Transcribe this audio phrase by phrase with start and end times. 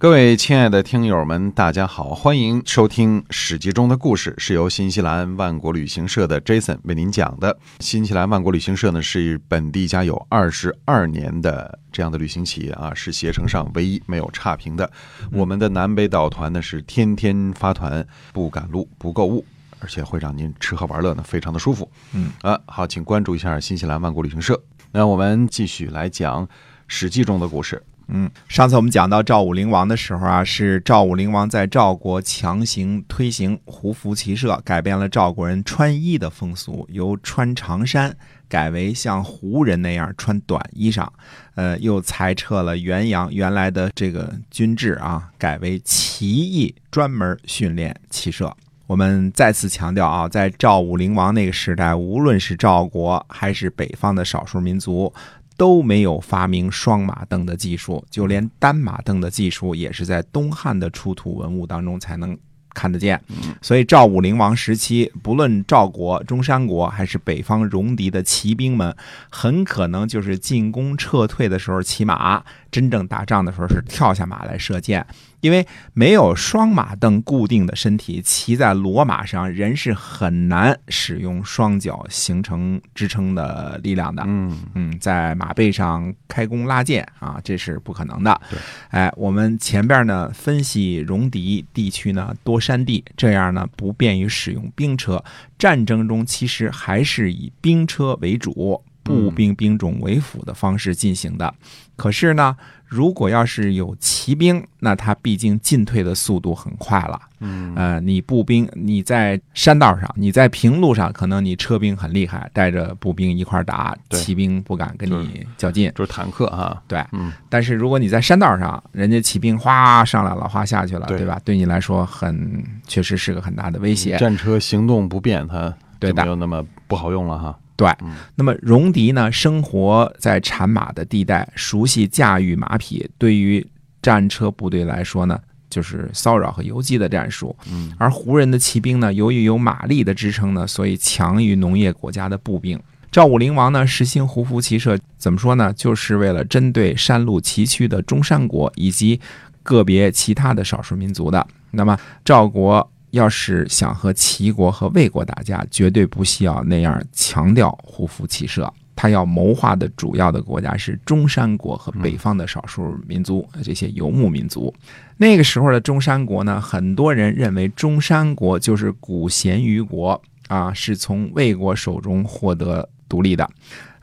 [0.00, 7.58] 各位亲爱的听友们，大家好，欢迎收听《史记》中的故事，是由新西兰万国旅行社的 Jason 为您讲的。
[7.80, 14.88] 新西兰万国旅行社呢，是本地家有二十二年的这样的旅行企业啊，是携程上唯一没有差评的。
[15.32, 19.44] 我们的南北岛团呢，是天天发团，不赶路，不购物，
[19.80, 21.90] 而且会让您吃喝玩乐呢，非常的舒服。
[22.12, 24.62] 嗯啊，好，请关注一下新西兰万国旅行社。
[24.92, 26.46] 那我们继续来讲
[26.86, 27.82] 《史记》中的故事。
[28.10, 38.16] 嗯，上次我们讲到赵武灵王的时候啊，是赵武灵王在赵国强行推行胡服骑射，改变了赵国人穿衣的风俗，由穿长衫
[38.48, 41.06] 改为像胡人那样穿短衣裳，
[41.54, 48.56] 呃，又裁撤了原阳原来的这个军制啊，改为骑役，专门训练骑射。
[48.86, 55.12] 我们再次强调啊，在赵武灵王那个时代，无论是赵国还是北方的少数民族。
[55.58, 62.38] 都没有发明双马蹬的技术，就连单马蹬的技术也是在东汉的出土文物当中才能
[62.74, 63.20] 看得见。
[63.62, 68.94] 所以赵武灵王时期，不论赵国、中山国还是北方戎狄的骑兵们，
[69.30, 75.06] 很可能就是进攻撤退的时候骑马，真正打仗的时候是跳下马来射箭。
[75.40, 84.24] 因为没有双马镫固定的身体，骑在骡马上，人是很难使用双脚形成支撑的力量的。
[84.26, 88.40] 嗯嗯，在马背上开弓拉箭啊，这是不可能的。
[88.88, 95.22] 哎，我们前边呢分析戎狄地区呢多山地，这样呢不便于使用兵车。
[95.58, 101.52] 战争中其实还是以兵车为主，步兵兵种为辅的方式进行的。
[101.96, 102.56] 可是呢，
[102.86, 107.20] 如果要是有骑兵，那他毕竟进退的速度很快了。
[107.40, 115.90] 嗯呃，你步兵你在山道上，你在平路上，可能你车兵很厉害，带着步兵一块打，骑兵不敢跟你较劲。
[115.96, 116.80] 就是坦克哈。
[116.86, 121.40] 对，嗯，但是如果你在山道上，人家骑兵哗上来了，哗下去了，对对吧？
[121.44, 124.16] 对你来说很确实是个很大的威胁。
[124.18, 127.58] 战车行动不便，它就没有那么不好用了哈。
[127.78, 133.64] 对嗯，那么戎狄呢，生活在产马的地带，熟悉驾驭马匹，对于
[134.02, 135.38] 战车部队来说呢，
[135.70, 137.54] 就是骚扰和游击的战术。
[137.70, 142.76] 嗯，而胡人的骑兵呢，由于有马力的支撑呢，所以强于农业国家的步兵。
[143.12, 145.72] 赵武灵王呢实行胡服骑射，怎么说呢？
[145.72, 149.20] 就是为了针对山路崎岖的中山国以及
[149.62, 151.46] 个别其他的少数民族的。
[151.70, 158.72] 那么赵国要是想和齐国和魏国打架，绝对不需要那样强调胡服骑射。
[158.94, 164.74] 他要谋划的主要的国家是中山国和北方的少数民族，这些游牧民族。
[165.16, 173.48] 那个时候的中山国呢，很多人认为中山国就是古咸虞国啊，是从魏国手中获得独立的。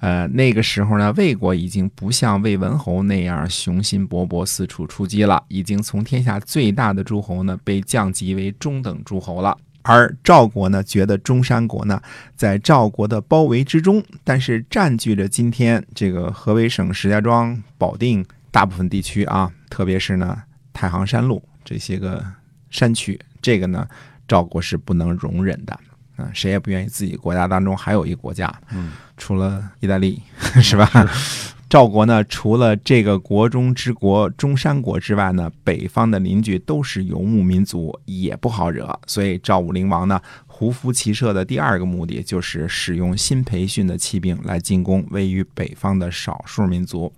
[0.00, 9.56] 呃，那个时候呢，魏国已经不像魏文侯那样雄心勃勃四处出击了，已经从天下最大的诸侯呢被降级为中等诸侯了。
[9.80, 12.00] 而赵国呢，觉得中山国呢
[12.36, 22.22] 在赵国的包围之中，但是占据着今天这个河北省石家庄、保定大部分地区啊，特别是呢太行山路这些个
[22.68, 23.86] 山区，这个呢
[24.28, 25.78] 赵国是不能容忍的。
[26.16, 30.22] 啊，谁也不愿意自己国家当中还有一个国家，嗯，除了意大利，
[30.62, 30.88] 是吧？
[31.68, 38.96] 赵国呢，除了这个国中之国中山国之外呢，北方的邻居都是游牧民族，也不好惹。
[39.08, 47.12] 所以赵武灵王呢，胡服骑射的第二个目的就是使用新培训的骑兵来进攻位于北方的少数民族。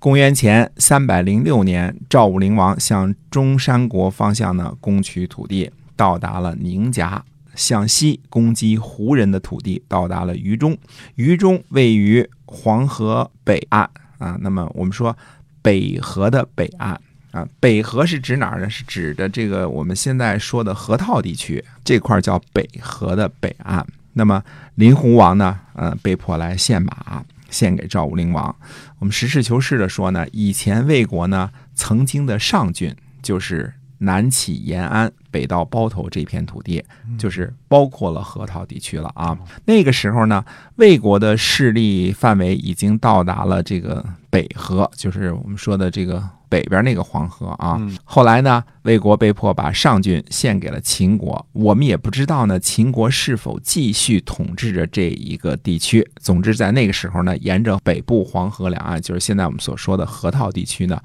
[0.00, 7.22] 公元前三百零六年，赵武灵王向中山国方向呢攻取土地，到达了宁夹。
[7.54, 10.76] 向西攻击胡人的土地，到达了榆中。
[11.16, 13.88] 榆中位于黄河北岸
[14.18, 14.36] 啊。
[14.40, 15.16] 那么我们说
[15.62, 17.00] 北河的北岸
[17.32, 18.70] 啊，北河是指哪儿呢？
[18.70, 23.86] 是指的这个我们现在说的河套地区这块叫北河的北岸。
[24.12, 24.42] 那么
[24.74, 28.54] 林胡王呢，呃，被迫来献马，献给赵武灵王。
[28.98, 33.74] 我们实事求是的说呢，以前魏国呢曾经的上郡就是。
[34.02, 36.82] 南起延安，北到包头这片土地，
[37.18, 39.36] 就是包括了河套地区了啊。
[39.66, 40.42] 那个时候呢，
[40.76, 47.78] 魏国的势力范围已经到达了这个北河，就是我们说的这个北边那个黄河啊。
[48.02, 51.46] 后来呢，魏国被迫把上郡献给了秦国。
[51.52, 56.08] 我们也不知道呢，秦国是否继续统治着这一个地区。
[56.16, 60.98] 总之，在那个时候呢，沿着北部黄河两岸，就是现在我们所说的河套地区呢。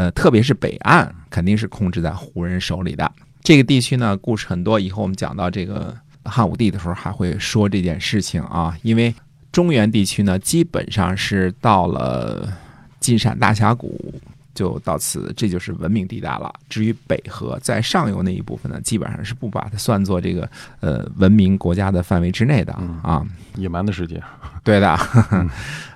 [0.00, 3.12] 呃，特别是北岸肯定是控制在胡人手里的。
[3.42, 5.94] 这个地区呢，故事很多，以后我们讲到这个
[6.24, 8.74] 汉武帝的时候还会说这件事情啊。
[8.80, 9.14] 因为
[9.52, 12.50] 中原地区呢，基本上是到了
[12.98, 14.18] 金陕大峡谷。
[14.60, 16.52] 就到此，这就是文明地带了。
[16.68, 20.46] 至于北河在上游那一部分呢，基本上是不把它算作这个
[20.80, 23.24] 呃文明国家的范围之内的啊，
[23.54, 24.22] 野蛮的世界。
[24.62, 24.98] 对的。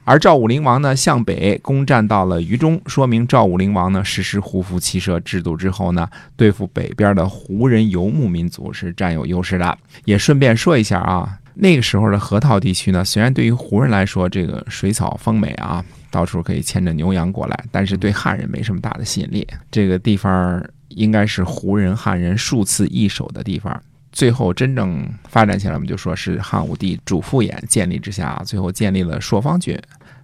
[0.05, 9.76] 而赵武灵王呢，向北攻占到了榆中，说明赵武灵王呢实施胡服骑射制度之后呢，对付北边的胡人游牧民族是占有优势的。
[10.06, 15.84] 也顺便说一下啊，那个时候的河套地区呢，虽然对于胡人来说，这个水草丰美啊。
[16.14, 19.44] 到处可以牵着牛羊过来，但是对汉人没什么大的吸引力。
[19.69, 23.82] 这个地方应该是胡人、汉人数次易手的地方。
[24.12, 29.76] 最后真正发展起来，我们就说是汉武帝主父偃建立之下，最后建立了朔方郡，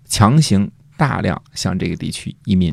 [0.05, 2.73] 强行大量向这个地区移民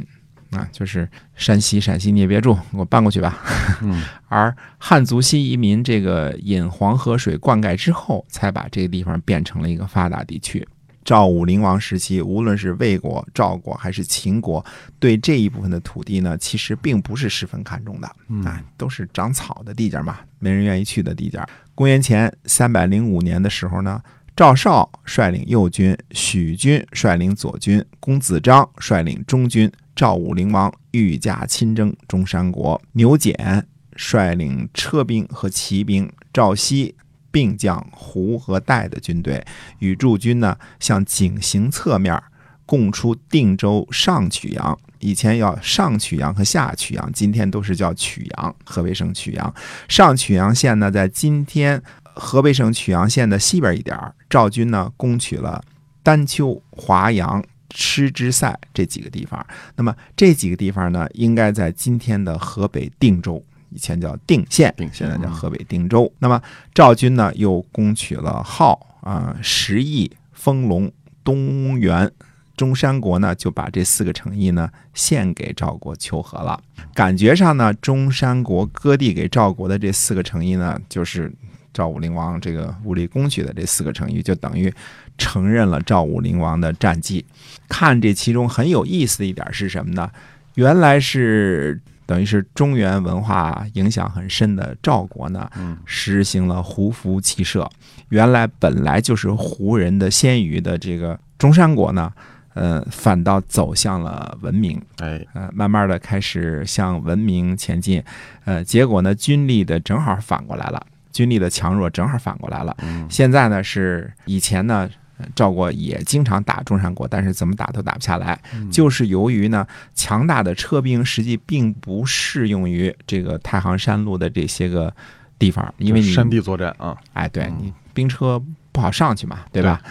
[0.52, 3.44] 啊， 就是山西、陕西你也别住，我搬过去吧。
[4.30, 10.68] 而汉族新移民这个引黄河水灌溉之后，才把这个地方变成了一个发达地区。
[11.08, 14.64] 赵武灵王时期，无论是魏国、赵国还是秦国，
[15.00, 18.08] 对这一部分的土地呢，其实并不是十分看重的，
[18.44, 21.40] 啊，都是长草的地界嘛，没人愿意去的地界。
[21.74, 24.04] 公元前三百零五年的时候呢，
[24.36, 33.64] 赵少率领右军，许军率领左军，公子章率领中军，赵武灵王御驾亲征中山国，牛翦
[33.96, 36.94] 率领车兵和骑兵，赵熙。
[37.32, 39.46] 并将胡和代的军队
[39.80, 42.22] 与驻军呢，向井陉侧面
[42.66, 44.78] 供出定州上曲阳。
[45.00, 48.56] 以前要上曲阳和下曲阳，今天都是叫曲阳。
[48.66, 49.54] 河北省曲阳
[49.88, 53.96] 上曲阳县呢，在今天河北省曲阳县的西边一点
[54.28, 55.64] 赵军呢，攻取了
[56.02, 59.46] 丹丘、华阳、吃之塞这几个地方。
[59.76, 63.44] 那么这几个地方呢，应该在今天的河北定州。
[63.70, 66.12] 以前叫定县，现在叫河北定州。
[66.20, 66.42] 那么
[66.74, 70.92] 赵军呢，又攻取了号啊、石邑、丰隆、
[71.24, 72.10] 东原、
[72.56, 76.60] 中山国呢，就把这四个城邑呢献给赵国求和了。
[76.94, 81.32] 感觉上呢，中山国割地给赵国的这四个城邑呢，就是
[81.74, 84.74] 赵武灵王这个武力攻取的这四个城邑，就等于
[85.18, 87.26] 承认了赵武灵王的战绩。
[87.68, 90.10] 看这其中很有意思的一点是什么呢？
[90.56, 91.82] 原来是。
[92.08, 95.48] 等于是中原文化影响很深的赵国呢，
[95.86, 97.70] 实行了胡服骑射。
[98.10, 102.12] 原来本来就是胡人的先于的这个中山国呢，
[102.54, 108.02] 呃，反倒走向了文明，哎，呃，慢慢的开始向文明前进。
[108.46, 110.82] 呃，结果呢，军力的正好反过来了，
[111.12, 112.76] 军力的强弱正好反过来了。
[113.10, 114.90] 现在呢是以前呢。
[115.36, 118.40] 赵国也经常打中山国，但是怎么打都打不下来，
[118.72, 119.66] 就是由于呢
[119.96, 124.94] 强大的车兵实际并不适用于这个太行山路的这些个
[125.40, 128.42] 地方，因为你山地作战啊，哎，对你兵车
[128.72, 129.82] 不好上去嘛，对吧？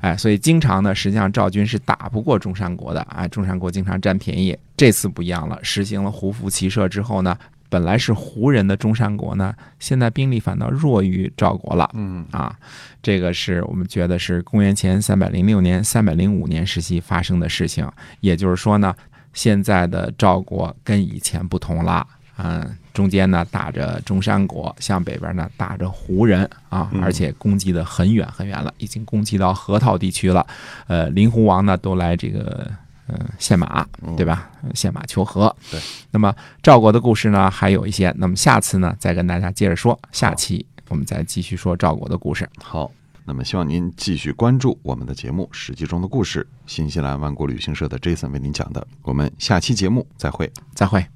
[0.00, 4.56] 哎，所以经常呢，实际上赵军是打不过中山国的，哎，中山国经常占便宜。
[4.76, 7.36] 这次不一样了，实行了胡服骑射之后呢。
[7.68, 11.90] 本来是胡人的中山国呢，现在兵力反倒弱于赵国了。
[11.94, 12.54] 嗯啊，
[13.02, 17.90] 这个是我们觉得是公元前三百零六年、三百零五年时期发生的事情。
[18.20, 18.94] 也就是说呢，
[19.32, 22.06] 现在的赵国跟以前不同了。
[22.38, 30.46] 嗯，中间呢打着中山国，向北边呢打着胡人啊，而且攻击的很远很远了，已经攻击到河套地区了。
[30.86, 32.70] 呃，林胡王呢都来这个。
[33.08, 33.86] 嗯，献马，
[34.16, 34.50] 对吧？
[34.74, 35.54] 献马求和。
[35.70, 38.12] 对，那么赵国的故事呢，还有一些。
[38.18, 39.98] 那么下次呢，再跟大家接着说。
[40.12, 42.48] 下期我们再继续说赵国的故事。
[42.62, 42.90] 好，
[43.24, 48.86] 那么希望您继续关注我们的节目《史记中的故事》，新西兰万国旅行社的 Jason 为您讲的。
[49.02, 51.15] 我们下期节目再会，再会。